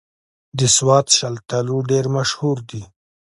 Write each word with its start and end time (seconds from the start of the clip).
د 0.59 0.59
سوات 0.75 1.07
شلتالو 1.17 1.75
ډېر 1.91 2.05
مشهور 2.17 2.57
دي 2.69 2.83